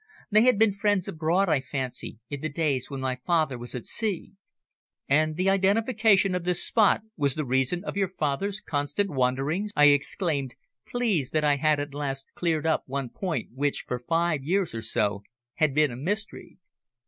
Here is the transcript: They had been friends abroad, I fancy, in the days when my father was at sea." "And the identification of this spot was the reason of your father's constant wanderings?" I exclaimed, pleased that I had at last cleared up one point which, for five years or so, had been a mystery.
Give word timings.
They 0.31 0.41
had 0.41 0.57
been 0.57 0.71
friends 0.71 1.07
abroad, 1.07 1.47
I 1.47 1.61
fancy, 1.61 2.17
in 2.27 2.41
the 2.41 2.49
days 2.49 2.89
when 2.89 3.01
my 3.01 3.17
father 3.17 3.55
was 3.55 3.75
at 3.75 3.85
sea." 3.85 4.33
"And 5.07 5.35
the 5.35 5.47
identification 5.47 6.33
of 6.33 6.43
this 6.43 6.65
spot 6.65 7.01
was 7.15 7.35
the 7.35 7.45
reason 7.45 7.83
of 7.83 7.95
your 7.95 8.07
father's 8.07 8.61
constant 8.61 9.11
wanderings?" 9.11 9.69
I 9.75 9.89
exclaimed, 9.89 10.55
pleased 10.87 11.33
that 11.33 11.43
I 11.43 11.57
had 11.57 11.79
at 11.79 11.93
last 11.93 12.33
cleared 12.33 12.65
up 12.65 12.81
one 12.87 13.09
point 13.09 13.49
which, 13.53 13.83
for 13.87 13.99
five 13.99 14.41
years 14.43 14.73
or 14.73 14.81
so, 14.81 15.21
had 15.57 15.75
been 15.75 15.91
a 15.91 15.95
mystery. 15.97 16.57